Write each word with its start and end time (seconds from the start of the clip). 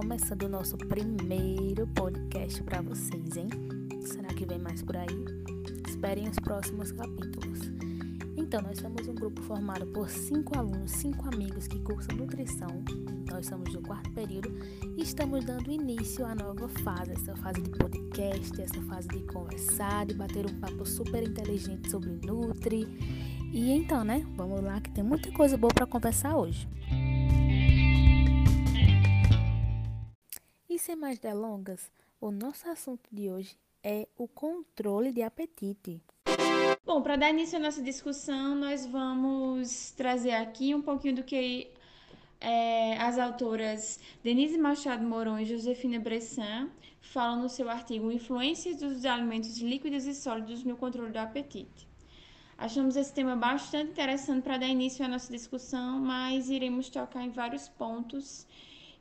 começando 0.00 0.44
o 0.44 0.48
nosso 0.48 0.78
primeiro 0.78 1.86
podcast 1.88 2.62
para 2.62 2.80
vocês, 2.80 3.36
hein? 3.36 3.50
Será 4.00 4.28
que 4.28 4.46
vem 4.46 4.58
mais 4.58 4.82
por 4.82 4.96
aí? 4.96 5.26
Esperem 5.86 6.26
os 6.26 6.38
próximos 6.38 6.90
capítulos. 6.90 7.70
Então, 8.34 8.62
nós 8.62 8.78
somos 8.78 9.06
um 9.06 9.14
grupo 9.14 9.42
formado 9.42 9.86
por 9.88 10.08
cinco 10.08 10.58
alunos, 10.58 10.90
cinco 10.92 11.28
amigos 11.28 11.68
que 11.68 11.78
cursam 11.80 12.16
nutrição. 12.16 12.82
Nós 13.30 13.44
somos 13.44 13.74
do 13.74 13.82
quarto 13.82 14.10
período 14.12 14.50
e 14.96 15.02
estamos 15.02 15.44
dando 15.44 15.70
início 15.70 16.24
à 16.24 16.34
nova 16.34 16.66
fase, 16.82 17.12
essa 17.12 17.36
fase 17.36 17.60
de 17.60 17.68
podcast, 17.68 18.58
essa 18.58 18.80
fase 18.80 19.06
de 19.08 19.20
conversar, 19.24 20.06
de 20.06 20.14
bater 20.14 20.46
um 20.46 20.60
papo 20.60 20.86
super 20.86 21.22
inteligente 21.22 21.90
sobre 21.90 22.08
Nutri. 22.24 22.88
E 23.52 23.70
então, 23.70 24.02
né? 24.02 24.26
Vamos 24.34 24.62
lá 24.62 24.80
que 24.80 24.90
tem 24.90 25.04
muita 25.04 25.30
coisa 25.30 25.58
boa 25.58 25.74
para 25.74 25.84
conversar 25.84 26.38
hoje. 26.38 26.66
Sem 30.80 30.96
mais 30.96 31.18
delongas, 31.18 31.92
o 32.18 32.30
nosso 32.30 32.66
assunto 32.68 33.06
de 33.12 33.30
hoje 33.30 33.54
é 33.84 34.08
o 34.16 34.26
controle 34.26 35.12
de 35.12 35.22
apetite. 35.22 36.02
Bom, 36.86 37.02
para 37.02 37.16
dar 37.16 37.30
início 37.30 37.58
à 37.58 37.60
nossa 37.60 37.82
discussão, 37.82 38.54
nós 38.54 38.86
vamos 38.86 39.90
trazer 39.90 40.32
aqui 40.32 40.74
um 40.74 40.80
pouquinho 40.80 41.16
do 41.16 41.22
que 41.22 41.70
é, 42.40 42.96
as 42.96 43.18
autoras 43.18 44.00
Denise 44.24 44.56
Machado 44.56 45.04
Moron 45.04 45.38
e 45.38 45.44
Josefina 45.44 46.00
Bressan 46.00 46.70
falam 47.02 47.42
no 47.42 47.48
seu 47.50 47.68
artigo 47.68 48.10
Influências 48.10 48.76
dos 48.76 49.04
alimentos 49.04 49.58
líquidos 49.58 50.06
e 50.06 50.14
sólidos 50.14 50.64
no 50.64 50.78
controle 50.78 51.12
do 51.12 51.18
apetite. 51.18 51.86
Achamos 52.56 52.96
esse 52.96 53.12
tema 53.12 53.36
bastante 53.36 53.90
interessante 53.90 54.44
para 54.44 54.56
dar 54.56 54.66
início 54.66 55.04
à 55.04 55.08
nossa 55.08 55.30
discussão, 55.30 55.98
mas 55.98 56.48
iremos 56.48 56.88
tocar 56.88 57.22
em 57.22 57.30
vários 57.30 57.68
pontos 57.68 58.46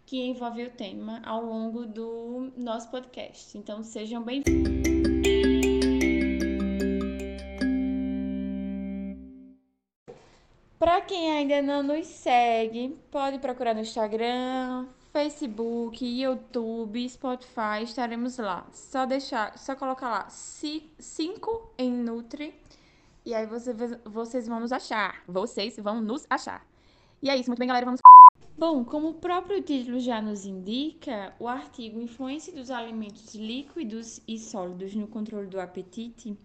que 0.10 0.20
envolvem 0.20 0.66
o 0.66 0.72
tema 0.72 1.22
ao 1.24 1.46
longo 1.46 1.86
do 1.86 2.52
nosso 2.58 2.90
podcast. 2.90 3.56
Então, 3.56 3.84
sejam 3.84 4.24
bem-vindos. 4.24 4.68
Para 10.80 11.02
quem 11.02 11.32
ainda 11.32 11.62
não 11.62 11.84
nos 11.84 12.08
segue, 12.08 12.98
pode 13.12 13.38
procurar 13.38 13.76
no 13.76 13.82
Instagram, 13.82 14.88
Facebook, 15.14 16.04
YouTube, 16.04 17.08
Spotify, 17.08 17.84
estaremos 17.84 18.40
lá. 18.40 18.66
Só 18.74 19.06
deixar, 19.06 19.60
só 19.60 19.76
colocar 19.76 20.10
lá 20.10 20.28
5 20.28 21.74
em 21.78 21.92
Nutri 21.92 22.56
e 23.24 23.36
aí 23.36 23.46
você, 23.46 23.76
vocês 24.06 24.48
vão 24.48 24.60
nos 24.60 24.72
achar. 24.72 25.22
Vocês 25.28 25.78
vão 25.78 26.02
nos 26.02 26.26
achar. 26.28 26.66
E 27.22 27.30
é 27.30 27.38
isso, 27.38 27.52
muito 27.52 27.60
bem, 27.60 27.68
galera, 27.68 27.86
vamos 27.86 28.02
Bom, 28.60 28.84
como 28.84 29.12
o 29.12 29.14
próprio 29.14 29.62
título 29.62 30.02
já 30.02 30.22
nos 30.22 30.46
indica, 30.46 31.34
o 31.40 31.48
artigo 31.48 32.02
Influência 32.02 32.52
dos 32.52 32.70
alimentos 32.70 33.34
líquidos 33.34 34.20
e 34.28 34.38
sólidos 34.38 34.94
no 34.94 35.08
controle 35.08 35.48
do 35.48 35.62
apetite 35.62 36.38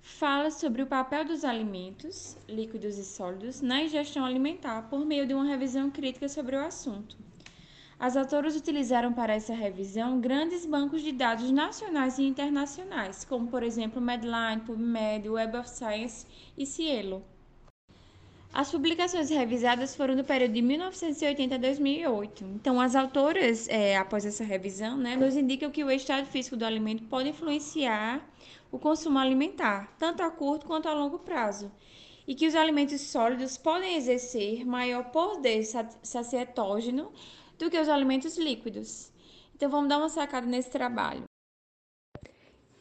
fala 0.00 0.52
sobre 0.52 0.80
o 0.80 0.86
papel 0.86 1.24
dos 1.24 1.44
alimentos, 1.44 2.36
líquidos 2.48 2.96
e 2.98 3.04
sólidos, 3.04 3.60
na 3.60 3.82
ingestão 3.82 4.24
alimentar 4.24 4.82
por 4.82 5.04
meio 5.04 5.26
de 5.26 5.34
uma 5.34 5.44
revisão 5.44 5.90
crítica 5.90 6.28
sobre 6.28 6.54
o 6.54 6.64
assunto. 6.64 7.18
As 7.98 8.16
autoras 8.16 8.54
utilizaram 8.54 9.12
para 9.12 9.34
essa 9.34 9.52
revisão 9.52 10.20
grandes 10.20 10.64
bancos 10.64 11.02
de 11.02 11.10
dados 11.10 11.50
nacionais 11.50 12.16
e 12.20 12.22
internacionais, 12.22 13.24
como 13.24 13.48
por 13.48 13.64
exemplo 13.64 14.00
Medline, 14.00 14.60
PubMed, 14.64 15.28
Web 15.28 15.56
of 15.56 15.68
Science 15.68 16.24
e 16.56 16.64
Cielo. 16.64 17.24
As 18.52 18.68
publicações 18.68 19.30
revisadas 19.30 19.94
foram 19.94 20.16
do 20.16 20.24
período 20.24 20.54
de 20.54 20.60
1980 20.60 21.54
a 21.54 21.58
2008. 21.58 22.44
Então, 22.56 22.80
as 22.80 22.96
autoras, 22.96 23.68
é, 23.68 23.96
após 23.96 24.26
essa 24.26 24.42
revisão, 24.42 24.96
né, 24.96 25.14
nos 25.14 25.36
indicam 25.36 25.70
que 25.70 25.84
o 25.84 25.90
estado 25.90 26.26
físico 26.26 26.56
do 26.56 26.64
alimento 26.64 27.04
pode 27.04 27.28
influenciar 27.28 28.28
o 28.72 28.78
consumo 28.78 29.20
alimentar, 29.20 29.94
tanto 30.00 30.24
a 30.24 30.30
curto 30.30 30.66
quanto 30.66 30.88
a 30.88 30.94
longo 30.94 31.20
prazo, 31.20 31.70
e 32.26 32.34
que 32.34 32.46
os 32.46 32.56
alimentos 32.56 33.00
sólidos 33.02 33.56
podem 33.56 33.94
exercer 33.94 34.66
maior 34.66 35.04
poder 35.12 35.64
sacietógeno 36.02 37.12
do 37.56 37.70
que 37.70 37.78
os 37.78 37.88
alimentos 37.88 38.36
líquidos. 38.36 39.12
Então 39.54 39.70
vamos 39.70 39.88
dar 39.88 39.98
uma 39.98 40.08
sacada 40.08 40.46
nesse 40.46 40.70
trabalho. 40.70 41.29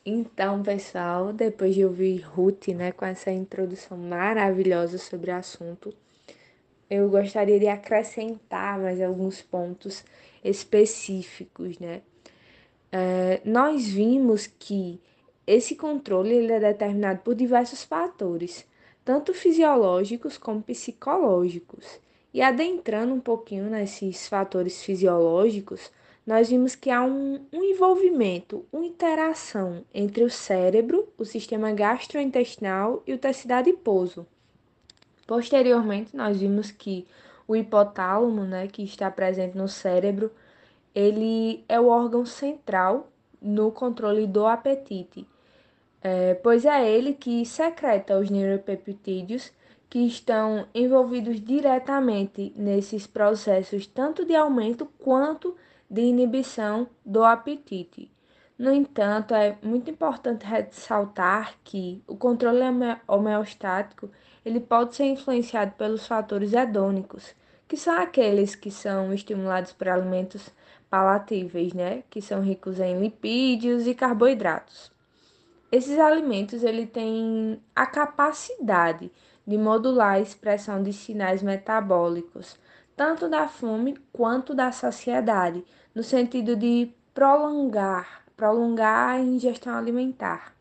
Então, 0.06 0.64
pessoal, 0.64 1.34
depois 1.34 1.76
de 1.76 1.84
ouvir 1.86 2.22
Ruth, 2.22 2.70
né, 2.70 2.92
com 2.92 3.06
essa 3.06 3.32
introdução 3.32 3.98
maravilhosa 3.98 4.98
sobre 4.98 5.30
o 5.32 5.36
assunto, 5.36 5.94
eu 6.90 7.10
gostaria 7.10 7.60
de 7.60 7.68
acrescentar 7.68 8.80
mais 8.80 9.02
alguns 9.02 9.42
pontos 9.42 10.04
específicos, 10.44 11.78
né? 11.80 12.02
É, 12.92 13.42
nós 13.46 13.88
vimos 13.88 14.48
que 14.48 15.00
esse 15.46 15.76
controle 15.76 16.34
ele 16.34 16.54
é 16.54 16.60
determinado 16.60 17.20
por 17.20 17.36
diversos 17.36 17.84
fatores, 17.84 18.66
tanto 19.06 19.34
fisiológicos 19.34 20.38
como 20.38 20.62
psicológicos. 20.62 22.00
E 22.34 22.42
adentrando 22.42 23.14
um 23.14 23.20
pouquinho 23.20 23.70
nesses 23.70 24.28
fatores 24.28 24.84
fisiológicos, 24.84 25.92
nós 26.26 26.50
vimos 26.50 26.76
que 26.76 26.90
há 26.90 27.02
um, 27.04 27.46
um, 27.52 27.64
envolvimento, 27.64 28.66
uma 28.72 28.86
interação 28.86 29.84
entre 29.94 30.24
o 30.24 30.30
cérebro, 30.30 31.08
o 31.18 31.26
sistema 31.26 31.72
gastrointestinal 31.72 33.02
e 33.06 33.14
o 33.14 33.18
tecido 33.18 33.54
adiposo. 33.54 34.26
Posteriormente, 35.26 36.16
nós 36.16 36.40
vimos 36.40 36.72
que 36.72 37.08
o 37.48 37.56
hipotálamo, 37.56 38.44
né, 38.44 38.68
que 38.68 38.84
está 38.84 39.10
presente 39.10 39.58
no 39.58 39.68
cérebro, 39.68 40.32
ele 40.94 41.64
é 41.68 41.80
o 41.80 41.88
órgão 41.88 42.26
central 42.26 43.08
no 43.42 43.72
controle 43.72 44.28
do 44.28 44.46
apetite 44.46 45.26
é, 46.02 46.34
pois 46.36 46.66
é 46.66 46.90
ele 46.90 47.14
que 47.14 47.46
secreta 47.46 48.18
os 48.18 48.30
neuropeptídeos 48.30 49.52
que 49.90 50.00
estão 50.00 50.68
envolvidos 50.74 51.42
diretamente 51.42 52.54
nesses 52.56 53.06
processos 53.08 53.88
tanto 53.88 54.24
de 54.24 54.36
aumento 54.36 54.86
quanto 55.00 55.56
de 55.90 56.02
inibição 56.02 56.88
do 57.06 57.24
apetite. 57.24 58.12
No 58.58 58.74
entanto, 58.74 59.34
é 59.34 59.58
muito 59.64 59.90
importante 59.90 60.46
ressaltar 60.46 61.56
que 61.64 62.04
o 62.06 62.16
controle 62.16 62.60
homeostático 63.08 64.12
ele 64.46 64.60
pode 64.60 64.96
ser 64.96 65.06
influenciado 65.06 65.72
pelos 65.78 66.06
fatores 66.06 66.54
hedônicos, 66.54 67.34
que 67.68 67.78
são 67.78 67.96
aqueles 67.96 68.56
que 68.56 68.70
são 68.70 69.14
estimulados 69.14 69.72
por 69.72 69.88
alimentos 69.88 70.50
palatíveis, 70.90 71.74
né, 71.74 72.04
que 72.10 72.22
são 72.22 72.42
ricos 72.42 72.80
em 72.80 73.00
lipídios 73.00 73.88
e 73.88 73.94
carboidratos. 73.94 74.92
Esses 75.72 76.00
alimentos 76.00 76.64
ele 76.64 76.88
têm 76.88 77.62
a 77.76 77.86
capacidade 77.86 79.12
de 79.46 79.58
modular 79.58 80.16
a 80.16 80.20
expressão 80.20 80.82
de 80.82 80.92
sinais 80.92 81.44
metabólicos, 81.44 82.58
tanto 83.00 83.30
da 83.30 83.48
fome 83.48 83.96
quanto 84.12 84.54
da 84.54 84.74
saciedade, 84.74 85.64
no 85.96 86.04
sentido 86.04 86.54
de 86.58 86.92
prolongar, 87.14 88.26
prolongar 88.36 89.16
a 89.16 89.20
ingestão 89.22 89.74
alimentar. 89.74 90.54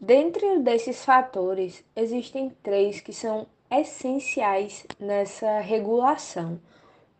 Dentre 0.00 0.60
desses 0.60 1.04
fatores, 1.04 1.84
existem 1.96 2.50
três 2.62 3.00
que 3.00 3.12
são 3.12 3.48
essenciais 3.68 4.86
nessa 5.00 5.58
regulação. 5.58 6.60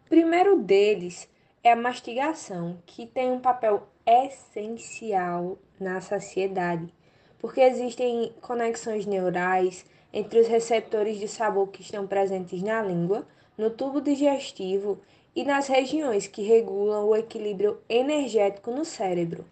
O 0.04 0.08
primeiro 0.08 0.56
deles 0.56 1.28
é 1.64 1.72
a 1.72 1.76
mastigação, 1.76 2.80
que 2.86 3.08
tem 3.08 3.28
um 3.28 3.40
papel 3.40 3.88
essencial 4.06 5.58
na 5.80 6.00
saciedade, 6.00 6.94
porque 7.40 7.60
existem 7.60 8.32
conexões 8.40 9.04
neurais 9.04 9.84
entre 10.16 10.40
os 10.40 10.48
receptores 10.48 11.18
de 11.18 11.28
sabor 11.28 11.68
que 11.68 11.82
estão 11.82 12.06
presentes 12.06 12.62
na 12.62 12.80
língua, 12.80 13.26
no 13.56 13.68
tubo 13.68 14.00
digestivo 14.00 14.98
e 15.34 15.44
nas 15.44 15.68
regiões 15.68 16.26
que 16.26 16.40
regulam 16.42 17.04
o 17.04 17.14
equilíbrio 17.14 17.78
energético 17.86 18.70
no 18.70 18.82
cérebro. 18.82 19.44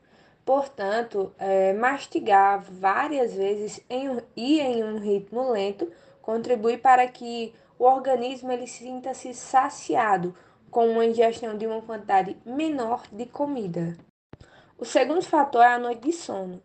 Portanto, 0.43 1.34
é, 1.38 1.75
mastigar 1.75 2.62
várias 2.62 3.34
vezes 3.34 3.84
em, 3.90 4.08
e 4.34 4.58
em 4.58 4.82
um 4.82 4.99
ritmo 4.99 5.50
lento 5.50 5.93
contribui 6.22 6.78
para 6.78 7.06
que 7.08 7.52
o 7.78 7.84
organismo 7.84 8.50
ele 8.50 8.67
sinta-se 8.67 9.34
saciado 9.34 10.34
com 10.70 10.88
uma 10.88 11.05
ingestão 11.05 11.58
de 11.58 11.67
uma 11.67 11.82
quantidade 11.82 12.38
menor 12.43 13.02
de 13.12 13.26
comida. 13.26 13.99
O 14.78 14.87
segundo 14.87 15.20
fator 15.20 15.60
é 15.60 15.75
a 15.75 15.78
noite 15.78 16.00
de 16.06 16.12
sono. 16.12 16.62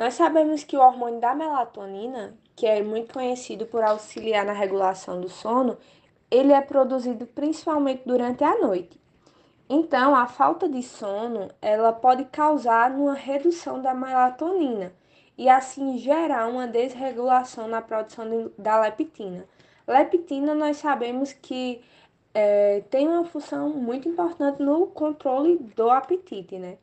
Nós 0.00 0.14
sabemos 0.14 0.64
que 0.64 0.78
o 0.78 0.80
hormônio 0.80 1.20
da 1.20 1.34
melatonina, 1.34 2.34
que 2.56 2.64
é 2.64 2.82
muito 2.82 3.12
conhecido 3.12 3.66
por 3.66 3.84
auxiliar 3.84 4.46
na 4.46 4.54
regulação 4.54 5.20
do 5.20 5.28
sono, 5.28 5.76
ele 6.30 6.54
é 6.54 6.60
produzido 6.62 7.26
principalmente 7.26 8.04
durante 8.06 8.42
a 8.42 8.58
noite. 8.58 8.98
Então, 9.68 10.16
a 10.16 10.26
falta 10.26 10.66
de 10.66 10.82
sono, 10.82 11.50
ela 11.60 11.92
pode 11.92 12.24
causar 12.24 12.92
uma 12.92 13.12
redução 13.12 13.82
da 13.82 13.92
melatonina 13.92 14.90
e 15.36 15.50
assim 15.50 15.98
gerar 15.98 16.48
uma 16.48 16.66
desregulação 16.66 17.68
na 17.68 17.82
produção 17.82 18.50
da 18.56 18.80
leptina. 18.80 19.44
Leptina 19.86 20.54
nós 20.54 20.78
sabemos 20.78 21.34
que 21.34 21.82
é, 22.32 22.82
tem 22.88 23.06
uma 23.06 23.26
função 23.26 23.68
muito 23.68 24.08
importante 24.08 24.62
no 24.62 24.86
controle 24.86 25.58
do 25.76 25.90
apetite, 25.90 26.58
né? 26.58 26.78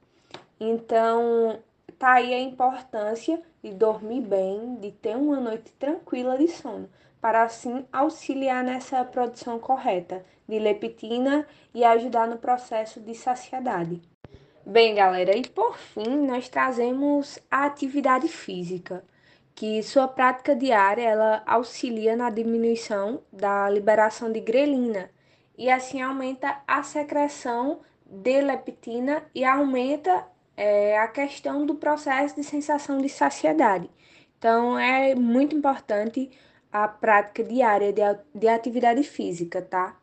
Então, 0.59 1.57
tá 1.97 2.13
aí 2.13 2.33
a 2.33 2.39
importância 2.39 3.41
de 3.63 3.73
dormir 3.73 4.21
bem, 4.21 4.75
de 4.75 4.91
ter 4.91 5.15
uma 5.15 5.39
noite 5.39 5.71
tranquila 5.73 6.37
de 6.37 6.47
sono, 6.47 6.89
para 7.19 7.43
assim 7.43 7.85
auxiliar 7.91 8.63
nessa 8.63 9.03
produção 9.03 9.59
correta 9.59 10.23
de 10.47 10.59
leptina 10.59 11.45
e 11.73 11.83
ajudar 11.83 12.27
no 12.27 12.37
processo 12.37 12.99
de 12.99 13.13
saciedade. 13.15 14.01
Bem, 14.65 14.95
galera, 14.95 15.35
e 15.35 15.47
por 15.47 15.77
fim, 15.77 16.27
nós 16.27 16.49
trazemos 16.49 17.39
a 17.49 17.65
atividade 17.65 18.27
física, 18.27 19.03
que 19.55 19.81
sua 19.81 20.07
prática 20.07 20.55
diária 20.55 21.01
ela 21.01 21.41
auxilia 21.45 22.15
na 22.15 22.29
diminuição 22.29 23.21
da 23.31 23.69
liberação 23.69 24.31
de 24.31 24.39
grelina 24.39 25.09
e 25.57 25.69
assim 25.69 26.01
aumenta 26.01 26.61
a 26.67 26.83
secreção 26.83 27.79
de 28.05 28.41
leptina 28.41 29.23
e 29.33 29.43
aumenta 29.43 30.27
é, 30.57 30.97
a 30.97 31.07
questão 31.07 31.65
do 31.65 31.75
processo 31.75 32.35
de 32.35 32.43
sensação 32.43 32.97
de 32.97 33.07
saciedade. 33.07 33.89
Então, 34.37 34.77
é 34.77 35.15
muito 35.15 35.55
importante 35.55 36.31
a 36.71 36.87
prática 36.87 37.43
diária 37.43 37.93
de, 37.93 38.01
de 38.35 38.47
atividade 38.47 39.03
física, 39.03 39.61
tá? 39.61 39.95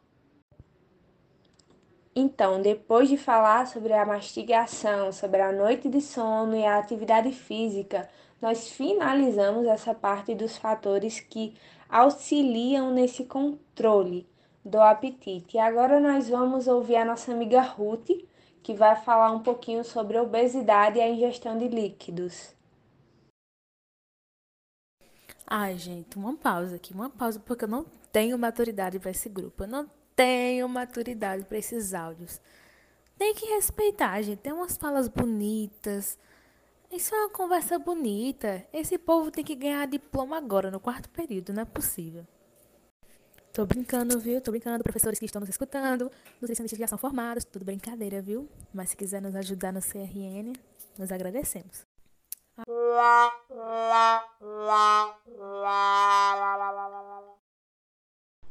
Então, 2.17 2.63
depois 2.63 3.09
de 3.09 3.17
falar 3.17 3.67
sobre 3.67 3.93
a 3.93 4.07
mastigação, 4.07 5.11
sobre 5.13 5.41
a 5.41 5.53
noite 5.53 5.89
de 5.89 6.01
sono 6.01 6.57
e 6.57 6.65
a 6.65 6.79
atividade 6.79 7.33
física, 7.33 8.09
nós 8.41 8.71
finalizamos 8.71 9.67
essa 9.67 9.93
parte 9.93 10.35
dos 10.35 10.57
fatores 10.57 11.19
que 11.19 11.55
auxiliam 11.89 12.93
nesse 12.93 13.25
controle 13.25 14.29
do 14.65 14.81
apetite. 14.81 15.57
E 15.57 15.61
agora 15.61 15.99
nós 15.99 16.29
vamos 16.29 16.69
ouvir 16.69 16.97
a 16.97 17.05
nossa 17.05 17.33
amiga 17.33 17.61
Ruth, 17.61 18.11
que 18.65 18.73
vai 18.73 18.97
falar 18.97 19.31
um 19.31 19.41
pouquinho 19.41 19.85
sobre 19.85 20.19
obesidade 20.19 20.99
e 20.99 21.03
a 21.03 21.09
ingestão 21.09 21.59
de 21.59 21.69
líquidos. 21.69 22.55
Ai, 25.47 25.77
gente, 25.77 26.17
uma 26.17 26.35
pausa 26.35 26.77
aqui, 26.77 26.95
uma 26.95 27.11
pausa, 27.11 27.39
porque 27.39 27.65
eu 27.65 27.69
não 27.69 27.85
tenho 28.11 28.39
maturidade 28.39 28.99
para 28.99 29.11
esse 29.11 29.29
grupo. 29.29 29.65
Eu 29.65 29.69
não 29.69 29.91
tenho 30.17 30.67
maturidade 30.67 31.45
para 31.45 31.59
esses 31.59 31.93
áudios. 31.93 32.41
Tem 33.19 33.35
que 33.35 33.45
respeitar, 33.45 34.23
gente. 34.23 34.39
Tem 34.39 34.53
umas 34.53 34.79
falas 34.79 35.09
bonitas. 35.09 36.19
Isso 36.91 37.15
é 37.15 37.19
uma 37.19 37.31
conversa 37.31 37.79
bonita. 37.79 38.67
Esse 38.73 38.97
povo 38.97 39.31
tem 39.31 39.45
que 39.45 39.55
ganhar 39.55 39.87
diploma 39.87 40.39
agora, 40.39 40.71
no 40.71 40.81
quarto 40.81 41.11
período. 41.11 41.53
Não 41.53 41.63
é 41.63 41.67
possível. 41.67 42.27
Tô 43.55 43.65
brincando, 43.65 44.19
viu? 44.19 44.41
Tô 44.41 44.51
brincando, 44.51 44.83
professores 44.83 45.17
que 45.17 45.27
estão 45.27 45.39
nos 45.39 45.49
escutando, 45.49 46.11
nutricionistas 46.41 46.77
já 46.77 46.89
são 46.89 46.99
formados, 46.99 47.45
tudo 47.45 47.65
brincadeira, 47.65 48.21
viu? 48.21 48.49
Mas 48.75 48.91
se 48.91 48.97
quiser 48.97 49.23
nos 49.23 49.37
ajudar 49.37 49.73
no 49.73 49.81
CRN, 49.81 50.53
nós 50.99 51.13
agradecemos. 51.13 51.87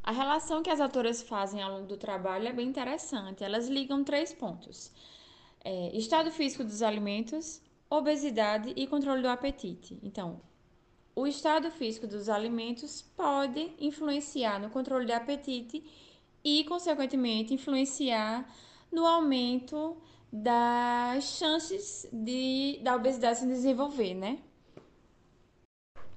A 0.01 0.11
relação 0.13 0.63
que 0.63 0.69
as 0.69 0.79
autoras 0.79 1.21
fazem 1.21 1.61
ao 1.61 1.71
longo 1.73 1.88
do 1.88 1.97
trabalho 1.97 2.47
é 2.47 2.53
bem 2.53 2.69
interessante. 2.69 3.44
Elas 3.44 3.67
ligam 3.67 4.06
três 4.06 4.33
pontos: 4.33 4.89
é, 5.65 5.94
estado 5.97 6.31
físico 6.31 6.63
dos 6.63 6.81
alimentos, 6.81 7.61
obesidade 7.89 8.71
e 8.73 8.88
controle 8.88 9.21
do 9.21 9.27
apetite. 9.27 9.99
Então, 10.01 10.39
o 11.15 11.27
estado 11.27 11.69
físico 11.71 12.07
dos 12.07 12.30
alimentos 12.30 13.01
pode 13.01 13.71
influenciar 13.80 14.60
no 14.60 14.69
controle 14.69 15.06
do 15.06 15.12
apetite 15.12 15.83
e, 16.44 16.63
consequentemente, 16.65 17.54
influenciar 17.54 18.48
no 18.92 19.06
aumento 19.06 19.98
das 20.31 21.38
chances 21.38 22.07
de, 22.12 22.80
da 22.81 22.95
obesidade 22.95 23.39
se 23.39 23.45
desenvolver, 23.45 24.15
né? 24.15 24.39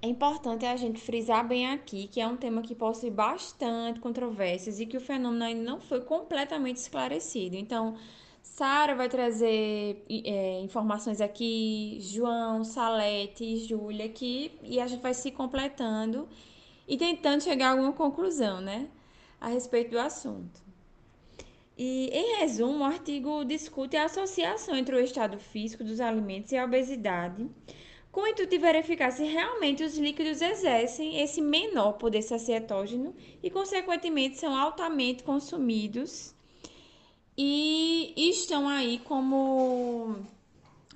É 0.00 0.08
importante 0.08 0.64
a 0.64 0.76
gente 0.76 1.00
frisar 1.00 1.46
bem 1.46 1.69
aqui 1.69 2.06
que 2.06 2.20
é 2.20 2.26
um 2.26 2.37
tema 2.37 2.62
que 2.62 2.75
possui 2.75 3.10
bastante 3.10 4.00
controvérsias 4.00 4.78
e 4.78 4.87
que 4.87 4.96
o 4.96 5.00
fenômeno 5.00 5.44
ainda 5.44 5.62
não 5.62 5.81
foi 5.81 6.00
completamente 6.00 6.76
esclarecido. 6.76 7.56
Então, 7.56 7.96
Sara 8.46 8.94
vai 8.94 9.08
trazer 9.08 10.02
é, 10.08 10.60
informações 10.60 11.20
aqui, 11.20 11.98
João, 12.00 12.64
Salete, 12.64 13.58
Júlia 13.58 14.06
aqui, 14.06 14.52
e 14.62 14.81
a 14.81 14.87
gente 14.87 15.02
vai 15.02 15.12
se 15.12 15.31
completando 15.31 16.26
e 16.88 16.96
tentando 16.96 17.43
chegar 17.43 17.69
a 17.69 17.70
alguma 17.72 17.93
conclusão, 17.93 18.60
né, 18.62 18.88
a 19.38 19.48
respeito 19.48 19.90
do 19.90 19.98
assunto. 19.98 20.62
E, 21.76 22.08
em 22.10 22.37
resumo, 22.38 22.78
o 22.78 22.84
artigo 22.84 23.44
discute 23.44 23.96
a 23.96 24.04
associação 24.04 24.75
entre 24.75 24.94
o 24.96 25.00
estado 25.00 25.38
físico 25.38 25.84
dos 25.84 26.00
alimentos 26.00 26.52
e 26.52 26.56
a 26.56 26.64
obesidade, 26.64 27.50
com 28.10 28.22
o 28.22 28.26
intuito 28.26 28.50
de 28.50 28.58
verificar 28.58 29.10
se 29.10 29.25
realmente 29.25 29.84
os 29.84 29.99
líquidos 29.99 30.40
exercem 30.40 31.20
esse 31.20 31.42
menor 31.42 31.94
poder 31.94 32.22
sacietógeno 32.22 33.14
e, 33.42 33.50
consequentemente, 33.50 34.38
são 34.38 34.56
altamente 34.56 35.22
consumidos 35.25 36.35
e 37.36 38.14
estão 38.16 38.68
aí 38.68 38.98
como 38.98 40.16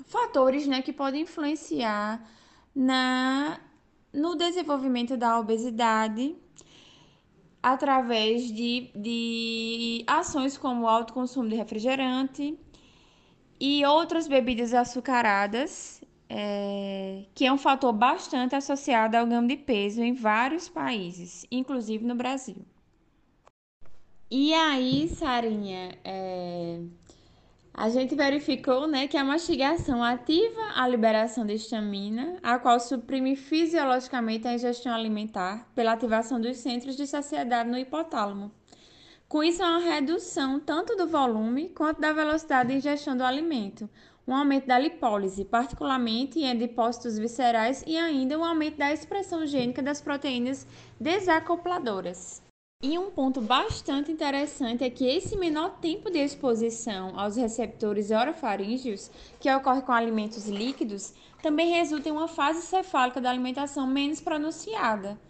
fatores 0.06 0.66
né, 0.66 0.80
que 0.82 0.92
podem 0.92 1.22
influenciar 1.22 2.26
na, 2.74 3.60
no 4.12 4.34
desenvolvimento 4.36 5.16
da 5.16 5.38
obesidade 5.38 6.34
através 7.62 8.50
de, 8.50 8.90
de 8.94 10.04
ações 10.06 10.56
como 10.56 10.84
o 10.84 10.88
alto 10.88 11.12
consumo 11.12 11.48
de 11.48 11.56
refrigerante 11.56 12.58
e 13.60 13.84
outras 13.84 14.26
bebidas 14.26 14.72
açucaradas, 14.72 16.02
é, 16.28 17.24
que 17.34 17.44
é 17.44 17.52
um 17.52 17.58
fator 17.58 17.92
bastante 17.92 18.54
associado 18.54 19.16
ao 19.16 19.26
ganho 19.26 19.46
de 19.46 19.56
peso 19.56 20.02
em 20.02 20.14
vários 20.14 20.68
países, 20.68 21.44
inclusive 21.50 22.04
no 22.04 22.14
Brasil. 22.14 22.64
E 24.32 24.54
aí, 24.54 25.08
Sarinha, 25.08 25.98
é... 26.04 26.78
a 27.74 27.88
gente 27.88 28.14
verificou 28.14 28.86
né, 28.86 29.08
que 29.08 29.16
a 29.16 29.24
mastigação 29.24 30.04
ativa 30.04 30.60
a 30.76 30.86
liberação 30.86 31.44
de 31.44 31.54
histamina, 31.54 32.38
a 32.40 32.56
qual 32.56 32.78
suprime 32.78 33.34
fisiologicamente 33.34 34.46
a 34.46 34.54
ingestão 34.54 34.94
alimentar 34.94 35.68
pela 35.74 35.92
ativação 35.94 36.40
dos 36.40 36.58
centros 36.58 36.96
de 36.96 37.08
saciedade 37.08 37.68
no 37.68 37.76
hipotálamo. 37.76 38.52
Com 39.28 39.42
isso, 39.42 39.64
há 39.64 39.70
uma 39.70 39.80
redução 39.80 40.60
tanto 40.60 40.94
do 40.94 41.08
volume 41.08 41.68
quanto 41.70 42.00
da 42.00 42.12
velocidade 42.12 42.68
de 42.68 42.76
ingestão 42.76 43.16
do 43.16 43.24
alimento, 43.24 43.90
um 44.28 44.34
aumento 44.34 44.68
da 44.68 44.78
lipólise, 44.78 45.44
particularmente 45.44 46.38
em 46.38 46.56
depósitos 46.56 47.18
viscerais, 47.18 47.82
e 47.84 47.96
ainda 47.96 48.38
um 48.38 48.44
aumento 48.44 48.76
da 48.76 48.92
expressão 48.92 49.44
gênica 49.44 49.82
das 49.82 50.00
proteínas 50.00 50.68
desacopladoras. 51.00 52.48
E 52.82 52.98
um 52.98 53.10
ponto 53.10 53.42
bastante 53.42 54.10
interessante 54.10 54.82
é 54.82 54.88
que 54.88 55.04
esse 55.04 55.36
menor 55.36 55.76
tempo 55.82 56.10
de 56.10 56.18
exposição 56.18 57.12
aos 57.20 57.36
receptores 57.36 58.10
orofaríngeos, 58.10 59.10
que 59.38 59.52
ocorre 59.54 59.82
com 59.82 59.92
alimentos 59.92 60.48
líquidos, 60.48 61.12
também 61.42 61.72
resulta 61.72 62.08
em 62.08 62.12
uma 62.12 62.26
fase 62.26 62.62
cefálica 62.62 63.20
da 63.20 63.28
alimentação 63.28 63.86
menos 63.86 64.22
pronunciada, 64.22 65.20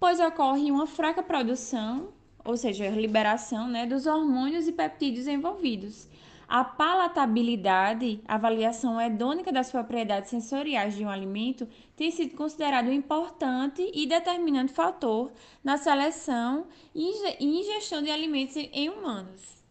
pois 0.00 0.18
ocorre 0.18 0.72
uma 0.72 0.88
fraca 0.88 1.22
produção, 1.22 2.08
ou 2.44 2.56
seja, 2.56 2.88
liberação 2.88 3.68
né, 3.68 3.86
dos 3.86 4.04
hormônios 4.04 4.66
e 4.66 4.72
peptídeos 4.72 5.28
envolvidos, 5.28 6.08
a 6.48 6.64
palatabilidade, 6.64 8.20
avaliação 8.26 9.00
hedônica 9.00 9.52
das 9.52 9.70
propriedades 9.70 10.30
sensoriais 10.30 10.94
de 10.94 11.04
um 11.04 11.10
alimento, 11.10 11.68
tem 11.96 12.10
sido 12.10 12.36
considerado 12.36 12.86
um 12.86 12.92
importante 12.92 13.90
e 13.94 14.06
determinante 14.06 14.72
fator 14.72 15.32
na 15.62 15.76
seleção 15.76 16.66
e 16.94 17.44
ingestão 17.44 18.02
de 18.02 18.10
alimentos 18.10 18.56
em 18.56 18.88
humanos. 18.88 19.64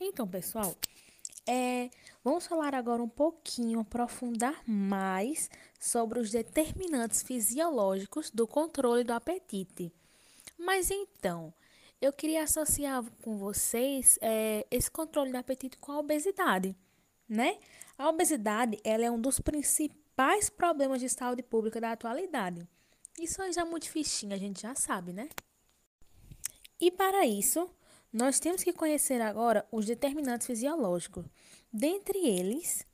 Então, 0.00 0.26
pessoal, 0.26 0.74
é, 1.46 1.90
vamos 2.22 2.46
falar 2.46 2.74
agora 2.74 3.02
um 3.02 3.08
pouquinho, 3.08 3.80
aprofundar 3.80 4.62
mais 4.66 5.50
sobre 5.78 6.18
os 6.18 6.30
determinantes 6.30 7.22
fisiológicos 7.22 8.30
do 8.30 8.46
controle 8.46 9.04
do 9.04 9.12
apetite. 9.12 9.92
Mas 10.58 10.90
então, 10.90 11.52
eu 12.00 12.12
queria 12.12 12.42
associar 12.42 13.04
com 13.22 13.36
vocês 13.38 14.18
é, 14.20 14.66
esse 14.70 14.90
controle 14.90 15.30
do 15.30 15.38
apetite 15.38 15.78
com 15.78 15.92
a 15.92 15.98
obesidade, 15.98 16.76
né? 17.28 17.58
A 17.96 18.08
obesidade 18.08 18.78
ela 18.84 19.04
é 19.04 19.10
um 19.10 19.20
dos 19.20 19.40
principais 19.40 20.50
problemas 20.50 21.00
de 21.00 21.08
saúde 21.08 21.42
pública 21.42 21.80
da 21.80 21.92
atualidade. 21.92 22.68
Isso 23.18 23.40
já 23.52 23.62
é 23.62 23.64
muito 23.64 23.88
fichinho, 23.88 24.34
a 24.34 24.38
gente 24.38 24.62
já 24.62 24.74
sabe, 24.74 25.12
né? 25.12 25.28
E 26.80 26.90
para 26.90 27.24
isso, 27.24 27.70
nós 28.12 28.38
temos 28.38 28.62
que 28.62 28.72
conhecer 28.72 29.20
agora 29.20 29.66
os 29.70 29.86
determinantes 29.86 30.46
fisiológicos. 30.46 31.24
Dentre 31.72 32.18
eles, 32.18 32.86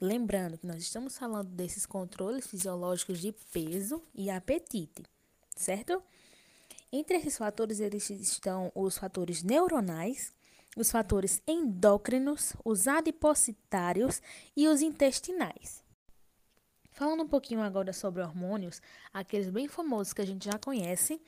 lembrando 0.00 0.58
que 0.58 0.66
nós 0.66 0.82
estamos 0.82 1.16
falando 1.18 1.48
desses 1.50 1.86
controles 1.86 2.46
fisiológicos 2.46 3.20
de 3.20 3.32
peso 3.52 4.02
e 4.14 4.30
apetite, 4.30 5.02
certo? 5.54 6.02
Entre 6.98 7.18
esses 7.18 7.36
fatores, 7.36 7.78
eles 7.78 8.08
estão 8.08 8.72
os 8.74 8.96
fatores 8.96 9.42
neuronais, 9.42 10.32
os 10.74 10.90
fatores 10.90 11.42
endócrinos, 11.46 12.54
os 12.64 12.88
adipocitários 12.88 14.22
e 14.56 14.66
os 14.66 14.80
intestinais. 14.80 15.84
Falando 16.92 17.24
um 17.24 17.28
pouquinho 17.28 17.60
agora 17.60 17.92
sobre 17.92 18.22
hormônios, 18.22 18.80
aqueles 19.12 19.50
bem 19.50 19.68
famosos 19.68 20.14
que 20.14 20.22
a 20.22 20.26
gente 20.26 20.46
já 20.46 20.58
conhece, 20.58 21.20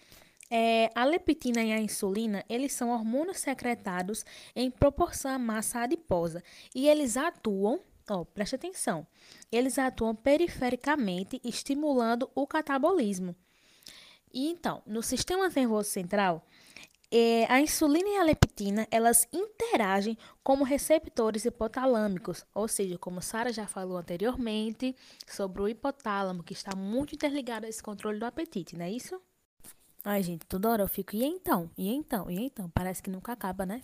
é, 0.50 0.90
a 0.94 1.04
leptina 1.04 1.62
e 1.62 1.70
a 1.70 1.78
insulina, 1.78 2.42
eles 2.48 2.72
são 2.72 2.88
hormônios 2.88 3.36
secretados 3.36 4.24
em 4.56 4.70
proporção 4.70 5.32
à 5.32 5.38
massa 5.38 5.80
adiposa 5.80 6.42
e 6.74 6.88
eles 6.88 7.14
atuam, 7.18 7.78
ó, 8.08 8.24
preste 8.24 8.54
atenção, 8.54 9.06
eles 9.52 9.78
atuam 9.78 10.14
perifericamente, 10.14 11.38
estimulando 11.44 12.30
o 12.34 12.46
catabolismo. 12.46 13.36
E 14.32 14.48
então, 14.48 14.82
no 14.86 15.02
sistema 15.02 15.48
nervoso 15.48 15.90
central, 15.90 16.44
é, 17.10 17.46
a 17.50 17.60
insulina 17.60 18.08
e 18.08 18.16
a 18.16 18.22
leptina, 18.22 18.86
elas 18.90 19.26
interagem 19.32 20.16
como 20.42 20.62
receptores 20.62 21.44
hipotalâmicos, 21.44 22.44
ou 22.54 22.68
seja, 22.68 22.98
como 22.98 23.22
Sara 23.22 23.52
já 23.52 23.66
falou 23.66 23.96
anteriormente, 23.96 24.94
sobre 25.26 25.62
o 25.62 25.68
hipotálamo, 25.68 26.42
que 26.42 26.52
está 26.52 26.76
muito 26.76 27.14
interligado 27.14 27.64
a 27.64 27.68
esse 27.68 27.82
controle 27.82 28.18
do 28.18 28.26
apetite, 28.26 28.76
não 28.76 28.84
é 28.84 28.90
isso? 28.90 29.20
Ai, 30.04 30.22
gente, 30.22 30.44
toda 30.46 30.68
hora 30.68 30.82
eu 30.82 30.88
fico, 30.88 31.16
e 31.16 31.24
então? 31.24 31.70
E 31.76 31.88
então? 31.88 32.30
E 32.30 32.38
então? 32.38 32.70
Parece 32.70 33.02
que 33.02 33.10
nunca 33.10 33.32
acaba, 33.32 33.64
né? 33.64 33.80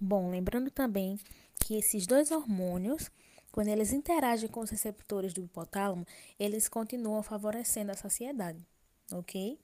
Bom, 0.00 0.30
lembrando 0.30 0.70
também 0.70 1.18
que 1.60 1.74
esses 1.74 2.06
dois 2.06 2.30
hormônios, 2.30 3.10
quando 3.52 3.68
eles 3.68 3.92
interagem 3.92 4.48
com 4.48 4.60
os 4.60 4.70
receptores 4.70 5.34
do 5.34 5.42
hipotálamo, 5.42 6.06
eles 6.38 6.68
continuam 6.68 7.22
favorecendo 7.22 7.92
a 7.92 7.94
saciedade, 7.94 8.66
ok? 9.12 9.58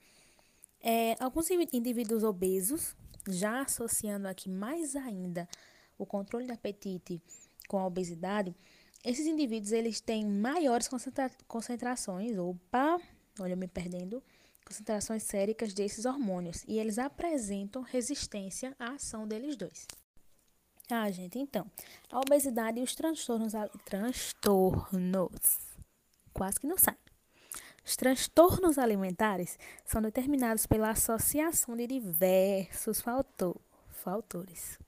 É, 0.81 1.17
alguns 1.19 1.51
indivíduos 1.51 2.23
obesos, 2.23 2.95
já 3.27 3.63
associando 3.63 4.29
aqui 4.29 4.49
mais 4.49 4.95
ainda 4.95 5.49
o 5.97 6.07
controle 6.07 6.47
do 6.47 6.53
apetite 6.53 7.21
com 7.67 7.79
a 7.79 7.87
obesidade, 7.87 8.55
esses 9.05 9.27
indivíduos 9.27 9.73
eles 9.73 10.01
têm 10.01 10.27
maiores 10.27 10.87
concentra 10.87 11.31
concentrações, 11.47 12.37
opa, 12.37 13.01
olha 13.41 13.57
me 13.57 13.67
perdendo, 13.67 14.23
concentrações 14.65 15.23
séricas 15.23 15.73
desses 15.73 16.05
hormônios 16.05 16.63
e 16.69 16.79
eles 16.79 16.99
apresentam 16.99 17.83
resistência 17.83 18.77
à 18.79 18.93
ação 18.93 19.27
deles 19.27 19.57
dois. 19.57 19.87
Ah, 20.91 21.11
gente, 21.11 21.39
então, 21.39 21.71
a 22.11 22.19
obesidade 22.19 22.81
e 22.81 22.83
os 22.83 22.95
transtornos, 22.95 23.53
transtornos, 23.85 25.77
quase 26.33 26.59
que 26.59 26.67
não 26.67 26.79
sai. 26.79 26.97
Os 27.85 27.95
transtornos 27.95 28.79
alimentares 28.79 29.59
são 29.85 30.01
determinados 30.01 30.67
pela 30.67 30.91
associação 30.91 31.77
de 31.77 31.87
diversos 31.87 33.03
fator, 33.03 33.61
fatores. 33.91 34.79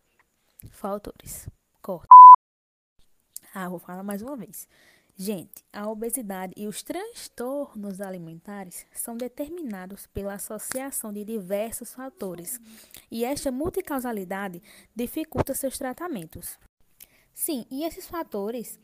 Fatores. 0.71 1.49
Corta. 1.83 2.09
Ah, 3.55 3.69
vou 3.69 3.79
falar 3.79 4.03
mais 4.03 4.23
uma 4.23 4.37
vez. 4.37 4.67
Gente, 5.23 5.63
a 5.71 5.87
obesidade 5.87 6.55
e 6.57 6.67
os 6.67 6.83
transtornos 6.83 8.01
alimentares 8.01 8.87
são 8.91 9.15
determinados 9.15 10.07
pela 10.07 10.33
associação 10.33 11.13
de 11.13 11.23
diversos 11.27 11.93
fatores, 11.93 12.59
e 13.11 13.23
esta 13.23 13.53
multicausalidade 13.53 14.63
dificulta 14.97 15.53
seus 15.53 15.77
tratamentos. 15.77 16.59
Sim, 17.35 17.67
e 17.71 17.85
esses 17.85 18.09
fatores, 18.09 18.81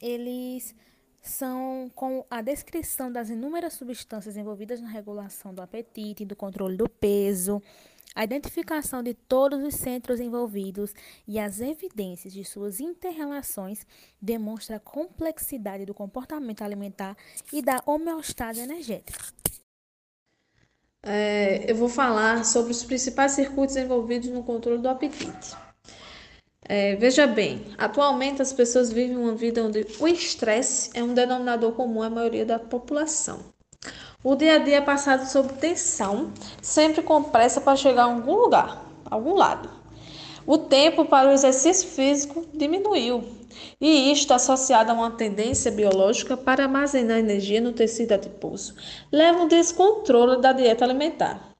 eles 0.00 0.76
são 1.20 1.90
com 1.94 2.24
a 2.30 2.40
descrição 2.40 3.12
das 3.12 3.28
inúmeras 3.30 3.74
substâncias 3.74 4.36
envolvidas 4.36 4.80
na 4.80 4.88
regulação 4.88 5.52
do 5.52 5.60
apetite, 5.60 6.24
do 6.24 6.34
controle 6.34 6.76
do 6.76 6.88
peso, 6.88 7.62
a 8.14 8.24
identificação 8.24 9.02
de 9.02 9.14
todos 9.14 9.62
os 9.62 9.74
centros 9.74 10.18
envolvidos 10.18 10.92
e 11.28 11.38
as 11.38 11.60
evidências 11.60 12.32
de 12.32 12.44
suas 12.44 12.80
interrelações 12.80 13.86
demonstra 14.20 14.76
a 14.76 14.80
complexidade 14.80 15.84
do 15.84 15.94
comportamento 15.94 16.62
alimentar 16.62 17.16
e 17.52 17.62
da 17.62 17.80
homeostase 17.86 18.60
energética. 18.60 19.24
É, 21.02 21.70
eu 21.70 21.76
vou 21.76 21.88
falar 21.88 22.44
sobre 22.44 22.72
os 22.72 22.84
principais 22.84 23.32
circuitos 23.32 23.76
envolvidos 23.76 24.28
no 24.28 24.42
controle 24.42 24.82
do 24.82 24.88
apetite. 24.88 25.56
É, 26.72 26.94
veja 26.94 27.26
bem, 27.26 27.66
atualmente 27.76 28.40
as 28.40 28.52
pessoas 28.52 28.92
vivem 28.92 29.16
uma 29.16 29.34
vida 29.34 29.60
onde 29.60 29.84
o 29.98 30.06
estresse 30.06 30.88
é 30.94 31.02
um 31.02 31.12
denominador 31.12 31.72
comum 31.72 32.00
à 32.00 32.08
maioria 32.08 32.46
da 32.46 32.60
população. 32.60 33.40
O 34.22 34.36
dia 34.36 34.54
a 34.54 34.58
dia 34.58 34.76
é 34.76 34.80
passado 34.80 35.26
sob 35.26 35.52
tensão, 35.54 36.32
sempre 36.62 37.02
com 37.02 37.24
pressa 37.24 37.60
para 37.60 37.74
chegar 37.74 38.02
a 38.02 38.12
algum 38.14 38.36
lugar, 38.36 38.84
algum 39.04 39.34
lado. 39.34 39.68
O 40.46 40.58
tempo 40.58 41.04
para 41.04 41.30
o 41.30 41.32
exercício 41.32 41.88
físico 41.88 42.46
diminuiu, 42.54 43.24
e 43.80 44.12
isto, 44.12 44.32
associado 44.32 44.92
a 44.92 44.94
uma 44.94 45.10
tendência 45.10 45.72
biológica 45.72 46.36
para 46.36 46.62
armazenar 46.62 47.18
energia 47.18 47.60
no 47.60 47.72
tecido 47.72 48.12
adiposo, 48.12 48.76
leva 49.10 49.40
ao 49.40 49.48
descontrole 49.48 50.40
da 50.40 50.52
dieta 50.52 50.84
alimentar. 50.84 51.50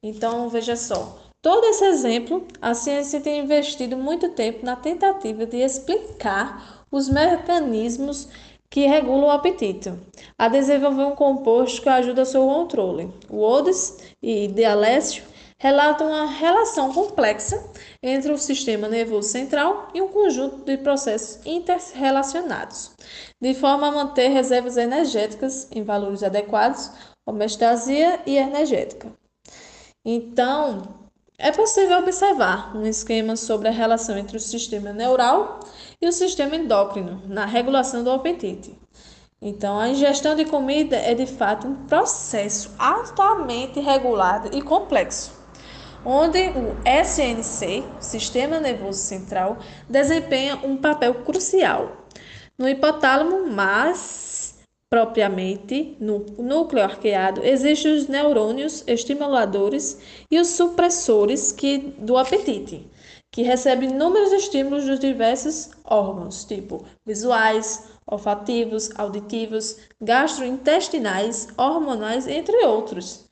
Então, 0.00 0.48
veja 0.48 0.76
só, 0.76 1.21
Todo 1.42 1.64
esse 1.66 1.84
exemplo, 1.84 2.46
a 2.60 2.72
ciência 2.72 3.20
tem 3.20 3.40
investido 3.40 3.96
muito 3.96 4.28
tempo 4.28 4.64
na 4.64 4.76
tentativa 4.76 5.44
de 5.44 5.56
explicar 5.56 6.84
os 6.88 7.08
mecanismos 7.08 8.28
que 8.70 8.86
regulam 8.86 9.26
o 9.26 9.30
apetite, 9.30 9.92
a 10.38 10.46
desenvolver 10.46 11.02
um 11.02 11.16
composto 11.16 11.82
que 11.82 11.88
ajuda 11.88 12.22
ao 12.22 12.26
seu 12.26 12.46
controle. 12.46 13.12
Wodes 13.28 13.98
e 14.22 14.46
Dialécio 14.46 15.24
relatam 15.58 16.08
uma 16.08 16.26
relação 16.26 16.92
complexa 16.92 17.60
entre 18.00 18.30
o 18.30 18.38
sistema 18.38 18.88
nervoso 18.88 19.28
central 19.28 19.88
e 19.92 20.00
um 20.00 20.08
conjunto 20.08 20.64
de 20.64 20.76
processos 20.76 21.44
interrelacionados, 21.44 22.92
de 23.40 23.52
forma 23.52 23.88
a 23.88 23.92
manter 23.92 24.28
reservas 24.28 24.76
energéticas 24.76 25.66
em 25.72 25.82
valores 25.82 26.22
adequados, 26.22 26.90
homeostasia 27.26 28.20
e 28.26 28.36
energética. 28.36 29.12
Então, 30.04 31.01
é 31.42 31.50
possível 31.50 31.98
observar 31.98 32.74
um 32.74 32.86
esquema 32.86 33.34
sobre 33.34 33.66
a 33.66 33.72
relação 33.72 34.16
entre 34.16 34.36
o 34.36 34.40
sistema 34.40 34.92
neural 34.92 35.58
e 36.00 36.06
o 36.06 36.12
sistema 36.12 36.54
endócrino 36.54 37.20
na 37.26 37.44
regulação 37.44 38.04
do 38.04 38.12
apetite. 38.12 38.78
Então, 39.40 39.76
a 39.76 39.88
ingestão 39.88 40.36
de 40.36 40.44
comida 40.44 40.94
é 40.94 41.14
de 41.14 41.26
fato 41.26 41.66
um 41.66 41.74
processo 41.86 42.70
altamente 42.78 43.80
regulado 43.80 44.56
e 44.56 44.62
complexo, 44.62 45.32
onde 46.04 46.38
o 46.50 46.76
SNC, 46.86 47.82
Sistema 47.98 48.60
Nervoso 48.60 49.00
Central, 49.00 49.58
desempenha 49.88 50.60
um 50.62 50.76
papel 50.76 51.24
crucial 51.24 52.06
no 52.56 52.68
hipotálamo, 52.68 53.50
mas 53.50 54.31
propriamente 54.92 55.96
no 55.98 56.18
núcleo 56.36 56.84
arqueado, 56.84 57.42
existem 57.42 57.96
os 57.96 58.08
neurônios 58.08 58.84
estimuladores 58.86 59.98
e 60.30 60.38
os 60.38 60.48
supressores 60.48 61.50
que, 61.50 61.78
do 61.78 62.18
apetite, 62.18 62.86
que 63.30 63.40
recebem 63.40 63.88
inúmeros 63.88 64.32
estímulos 64.32 64.84
dos 64.84 65.00
diversos 65.00 65.70
órgãos, 65.82 66.44
tipo 66.44 66.84
visuais, 67.06 67.88
olfativos, 68.06 68.90
auditivos, 68.96 69.78
gastrointestinais, 69.98 71.48
hormonais, 71.56 72.26
entre 72.26 72.62
outros. 72.66 73.26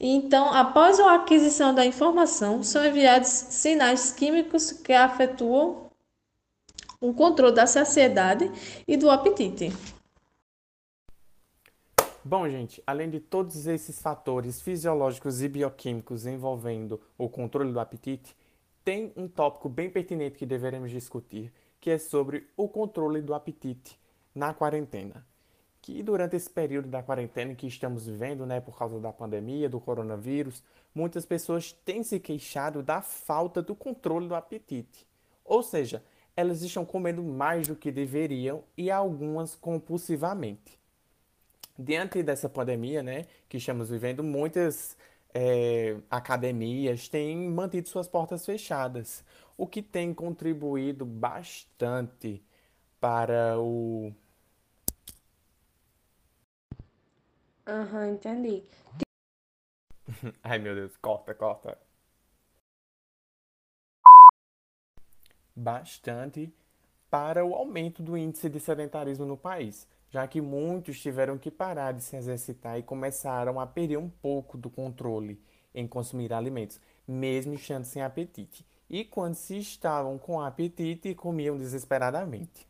Então, 0.00 0.50
após 0.50 0.98
a 0.98 1.12
aquisição 1.12 1.74
da 1.74 1.84
informação, 1.84 2.62
são 2.62 2.86
enviados 2.86 3.28
sinais 3.28 4.12
químicos 4.12 4.72
que 4.72 4.94
afetuam 4.94 5.90
o 7.02 7.12
controle 7.12 7.54
da 7.54 7.66
saciedade 7.66 8.50
e 8.88 8.96
do 8.96 9.10
apetite. 9.10 9.70
Bom, 12.22 12.46
gente, 12.50 12.82
além 12.86 13.08
de 13.08 13.18
todos 13.18 13.66
esses 13.66 13.98
fatores 13.98 14.60
fisiológicos 14.60 15.40
e 15.40 15.48
bioquímicos 15.48 16.26
envolvendo 16.26 17.00
o 17.16 17.30
controle 17.30 17.72
do 17.72 17.80
apetite, 17.80 18.36
tem 18.84 19.10
um 19.16 19.26
tópico 19.26 19.70
bem 19.70 19.88
pertinente 19.88 20.36
que 20.36 20.44
deveremos 20.44 20.90
discutir, 20.90 21.50
que 21.80 21.88
é 21.88 21.96
sobre 21.96 22.46
o 22.58 22.68
controle 22.68 23.22
do 23.22 23.32
apetite 23.32 23.98
na 24.34 24.52
quarentena. 24.52 25.26
Que 25.80 26.02
durante 26.02 26.36
esse 26.36 26.50
período 26.50 26.88
da 26.88 27.02
quarentena 27.02 27.54
que 27.54 27.66
estamos 27.66 28.04
vivendo, 28.04 28.44
né, 28.44 28.60
por 28.60 28.76
causa 28.76 29.00
da 29.00 29.10
pandemia, 29.10 29.66
do 29.66 29.80
coronavírus, 29.80 30.62
muitas 30.94 31.24
pessoas 31.24 31.72
têm 31.72 32.02
se 32.02 32.20
queixado 32.20 32.82
da 32.82 33.00
falta 33.00 33.62
do 33.62 33.74
controle 33.74 34.28
do 34.28 34.34
apetite. 34.34 35.06
Ou 35.42 35.62
seja, 35.62 36.04
elas 36.36 36.60
estão 36.60 36.84
comendo 36.84 37.22
mais 37.22 37.66
do 37.66 37.74
que 37.74 37.90
deveriam 37.90 38.62
e 38.76 38.90
algumas 38.90 39.54
compulsivamente 39.54 40.79
diante 41.80 42.22
dessa 42.22 42.48
pandemia, 42.48 43.02
né, 43.02 43.26
que 43.48 43.56
estamos 43.58 43.90
vivendo, 43.90 44.22
muitas 44.22 44.96
é, 45.34 45.96
academias 46.10 47.08
têm 47.08 47.48
mantido 47.50 47.88
suas 47.88 48.08
portas 48.08 48.44
fechadas, 48.44 49.24
o 49.56 49.66
que 49.66 49.82
tem 49.82 50.14
contribuído 50.14 51.04
bastante 51.06 52.42
para 53.00 53.58
o 53.58 54.12
Aham, 57.66 58.00
uhum, 58.00 58.14
entendi. 58.14 58.64
Ai, 60.42 60.58
meu 60.58 60.74
Deus, 60.74 60.96
corta, 60.96 61.34
corta. 61.34 61.78
Bastante 65.54 66.52
para 67.10 67.44
o 67.44 67.54
aumento 67.54 68.02
do 68.02 68.16
índice 68.16 68.48
de 68.48 68.60
sedentarismo 68.60 69.26
no 69.26 69.36
país, 69.36 69.86
já 70.10 70.26
que 70.26 70.40
muitos 70.40 71.00
tiveram 71.00 71.38
que 71.38 71.50
parar 71.50 71.92
de 71.92 72.02
se 72.02 72.16
exercitar 72.16 72.78
e 72.78 72.82
começaram 72.82 73.60
a 73.60 73.66
perder 73.66 73.96
um 73.96 74.08
pouco 74.08 74.58
do 74.58 74.68
controle 74.68 75.40
em 75.74 75.86
consumir 75.86 76.32
alimentos, 76.32 76.80
mesmo 77.06 77.54
estando 77.54 77.84
sem 77.84 78.02
apetite. 78.02 78.66
E 78.88 79.04
quando 79.04 79.34
se 79.34 79.56
estavam 79.58 80.18
com 80.18 80.40
apetite, 80.40 81.14
comiam 81.14 81.56
desesperadamente. 81.56 82.68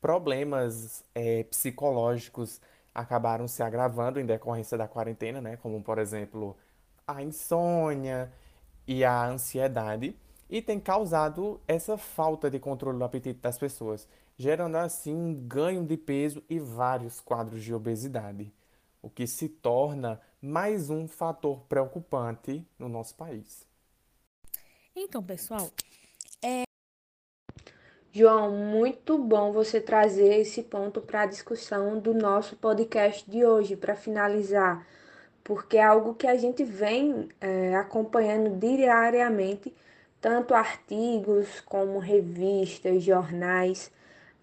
Problemas 0.00 1.04
é, 1.14 1.44
psicológicos 1.44 2.60
acabaram 2.92 3.46
se 3.46 3.62
agravando 3.62 4.18
em 4.18 4.26
decorrência 4.26 4.76
da 4.76 4.88
quarentena, 4.88 5.40
né? 5.40 5.56
Como, 5.56 5.80
por 5.82 5.98
exemplo, 5.98 6.56
a 7.06 7.22
insônia 7.22 8.32
e 8.86 9.04
a 9.04 9.26
ansiedade, 9.28 10.16
e 10.48 10.62
tem 10.62 10.80
causado 10.80 11.60
essa 11.66 11.96
falta 11.96 12.50
de 12.50 12.58
controle 12.58 12.98
do 12.98 13.04
apetite 13.04 13.40
das 13.40 13.58
pessoas, 13.58 14.08
gerando 14.36 14.76
assim 14.76 15.14
um 15.14 15.34
ganho 15.34 15.84
de 15.84 15.96
peso 15.96 16.42
e 16.48 16.58
vários 16.58 17.20
quadros 17.20 17.62
de 17.62 17.74
obesidade, 17.74 18.52
o 19.00 19.08
que 19.08 19.26
se 19.26 19.48
torna 19.48 20.20
mais 20.40 20.90
um 20.90 21.08
fator 21.08 21.60
preocupante 21.68 22.66
no 22.78 22.88
nosso 22.88 23.14
país. 23.14 23.66
Então, 24.94 25.22
pessoal, 25.22 25.70
é... 26.42 26.62
João, 28.12 28.50
muito 28.50 29.18
bom 29.18 29.52
você 29.52 29.80
trazer 29.80 30.40
esse 30.40 30.62
ponto 30.62 31.00
para 31.00 31.22
a 31.22 31.26
discussão 31.26 31.98
do 31.98 32.14
nosso 32.14 32.56
podcast 32.56 33.28
de 33.30 33.44
hoje, 33.44 33.76
para 33.76 33.94
finalizar, 33.94 34.86
porque 35.44 35.76
é 35.76 35.84
algo 35.84 36.14
que 36.14 36.26
a 36.26 36.36
gente 36.36 36.64
vem 36.64 37.28
é, 37.40 37.76
acompanhando 37.76 38.58
diariamente, 38.58 39.74
tanto 40.20 40.54
artigos 40.54 41.60
como 41.60 41.98
revistas, 41.98 43.02
jornais, 43.02 43.92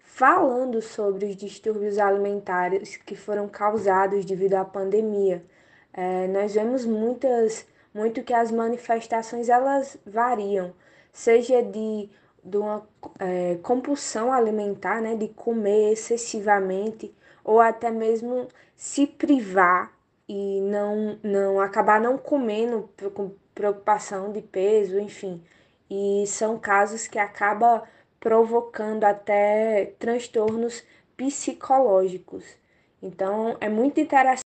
falando 0.04 0.80
sobre 0.80 1.26
os 1.26 1.36
distúrbios 1.36 1.98
alimentares 1.98 2.96
que 2.96 3.16
foram 3.16 3.48
causados 3.48 4.24
devido 4.24 4.54
à 4.54 4.64
pandemia. 4.64 5.44
É, 5.92 6.28
nós 6.28 6.54
vemos 6.54 6.84
muitas, 6.84 7.66
muito 7.92 8.22
que 8.22 8.32
as 8.32 8.50
manifestações 8.50 9.48
elas 9.48 9.96
variam, 10.06 10.72
seja 11.12 11.62
de, 11.62 12.08
de 12.44 12.56
uma 12.56 12.86
é, 13.18 13.58
compulsão 13.62 14.32
alimentar, 14.32 15.00
né, 15.00 15.16
de 15.16 15.28
comer 15.28 15.92
excessivamente, 15.92 17.12
ou 17.42 17.60
até 17.60 17.90
mesmo 17.90 18.46
se 18.76 19.06
privar 19.06 19.92
e 20.28 20.60
não, 20.60 21.18
não 21.22 21.60
acabar 21.60 22.00
não 22.00 22.16
comendo 22.16 22.88
com 23.14 23.32
preocupação 23.54 24.32
de 24.32 24.40
peso, 24.42 24.98
enfim. 24.98 25.42
E 25.90 26.24
são 26.26 26.58
casos 26.58 27.06
que 27.06 27.18
acabam 27.18 27.82
provocando 28.24 29.04
até 29.04 29.94
transtornos 30.00 30.82
psicológicos. 31.16 32.44
Então 33.02 33.56
é 33.60 33.68
muito 33.68 34.00
interessante 34.00 34.44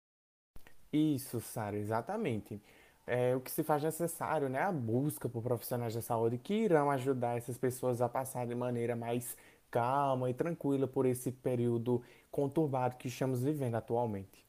isso, 0.92 1.40
Sara, 1.40 1.76
exatamente. 1.76 2.60
É, 3.06 3.34
o 3.34 3.40
que 3.40 3.50
se 3.50 3.62
faz 3.62 3.82
necessário, 3.82 4.48
né? 4.48 4.60
A 4.60 4.72
busca 4.72 5.28
por 5.28 5.42
profissionais 5.42 5.94
da 5.94 6.02
saúde 6.02 6.38
que 6.38 6.54
irão 6.54 6.90
ajudar 6.90 7.36
essas 7.36 7.56
pessoas 7.56 8.00
a 8.00 8.08
passar 8.08 8.46
de 8.46 8.54
maneira 8.54 8.96
mais 8.96 9.36
calma 9.70 10.28
e 10.28 10.34
tranquila 10.34 10.88
por 10.88 11.06
esse 11.06 11.30
período 11.30 12.02
conturbado 12.30 12.96
que 12.96 13.06
estamos 13.08 13.42
vivendo 13.42 13.76
atualmente. 13.76 14.44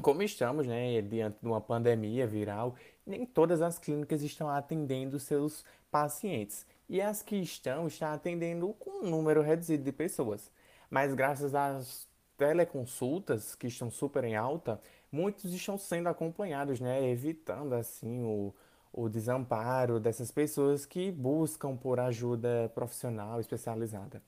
Como 0.00 0.22
estamos, 0.22 0.66
né, 0.66 1.00
diante 1.00 1.38
de 1.40 1.46
uma 1.46 1.60
pandemia 1.60 2.26
viral, 2.26 2.74
nem 3.06 3.24
todas 3.24 3.62
as 3.62 3.78
clínicas 3.78 4.22
estão 4.22 4.48
atendendo 4.48 5.18
seus 5.18 5.64
pacientes. 5.90 6.66
E 6.92 7.00
as 7.00 7.22
que 7.22 7.36
estão, 7.36 7.86
estão 7.86 8.12
atendendo 8.12 8.74
com 8.74 9.02
um 9.02 9.08
número 9.08 9.40
reduzido 9.40 9.82
de 9.82 9.90
pessoas. 9.90 10.50
Mas 10.90 11.14
graças 11.14 11.54
às 11.54 12.06
teleconsultas, 12.36 13.54
que 13.54 13.66
estão 13.66 13.90
super 13.90 14.24
em 14.24 14.36
alta, 14.36 14.78
muitos 15.10 15.54
estão 15.54 15.78
sendo 15.78 16.10
acompanhados, 16.10 16.80
né, 16.80 17.08
evitando 17.08 17.72
assim 17.72 18.22
o, 18.22 18.54
o 18.92 19.08
desamparo 19.08 19.98
dessas 19.98 20.30
pessoas 20.30 20.84
que 20.84 21.10
buscam 21.10 21.74
por 21.78 21.98
ajuda 21.98 22.70
profissional 22.74 23.40
especializada. 23.40 24.22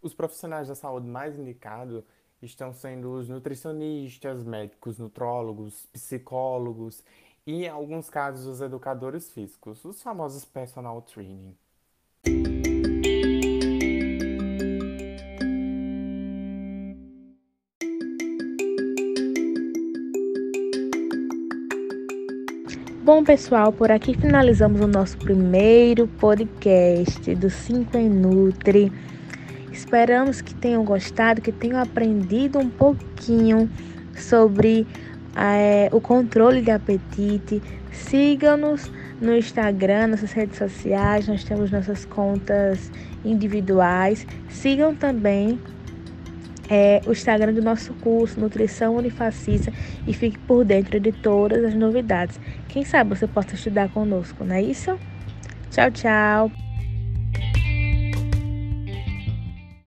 Os 0.00 0.14
profissionais 0.14 0.68
da 0.68 0.74
saúde 0.74 1.06
mais 1.06 1.38
indicados 1.38 2.02
estão 2.40 2.72
sendo 2.72 3.12
os 3.12 3.28
nutricionistas, 3.28 4.42
médicos, 4.42 4.98
nutrólogos, 4.98 5.84
psicólogos 5.92 7.04
e, 7.46 7.64
em 7.64 7.68
alguns 7.68 8.10
casos, 8.10 8.46
os 8.46 8.60
educadores 8.60 9.30
físicos, 9.30 9.84
os 9.84 10.02
famosos 10.02 10.44
personal 10.44 11.00
training. 11.02 11.56
Bom, 23.04 23.22
pessoal, 23.22 23.72
por 23.72 23.92
aqui 23.92 24.14
finalizamos 24.14 24.80
o 24.80 24.86
nosso 24.88 25.16
primeiro 25.18 26.08
podcast 26.08 27.32
do 27.36 27.48
5 27.48 27.96
em 27.96 28.10
Nutri. 28.10 28.92
Esperamos 29.70 30.40
que 30.40 30.52
tenham 30.52 30.84
gostado, 30.84 31.40
que 31.40 31.52
tenham 31.52 31.80
aprendido 31.80 32.58
um 32.58 32.68
pouquinho 32.68 33.70
sobre 34.16 34.84
é, 35.36 35.88
o 35.92 36.00
controle 36.00 36.62
de 36.62 36.70
apetite. 36.70 37.62
Sigam-nos 37.92 38.90
no 39.20 39.34
Instagram, 39.36 40.08
nossas 40.08 40.32
redes 40.32 40.58
sociais, 40.58 41.28
nós 41.28 41.44
temos 41.44 41.70
nossas 41.70 42.04
contas 42.04 42.90
individuais. 43.24 44.26
Sigam 44.48 44.94
também 44.94 45.58
é, 46.68 47.00
o 47.06 47.12
Instagram 47.12 47.52
do 47.52 47.62
nosso 47.62 47.92
curso, 47.94 48.40
Nutrição 48.40 48.96
Unifacista, 48.96 49.72
e 50.06 50.12
fique 50.12 50.38
por 50.40 50.64
dentro 50.64 50.98
de 50.98 51.12
todas 51.12 51.64
as 51.64 51.74
novidades. 51.74 52.40
Quem 52.68 52.84
sabe 52.84 53.10
você 53.10 53.26
possa 53.26 53.54
estudar 53.54 53.88
conosco, 53.90 54.44
não 54.44 54.54
é 54.54 54.62
isso? 54.62 54.98
Tchau, 55.70 55.90
tchau! 55.90 56.65